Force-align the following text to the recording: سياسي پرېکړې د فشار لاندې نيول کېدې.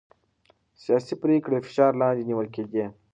سياسي 0.83 1.15
پرېکړې 1.23 1.57
د 1.59 1.63
فشار 1.67 1.91
لاندې 2.01 2.23
نيول 2.29 2.47
کېدې. 2.55 2.85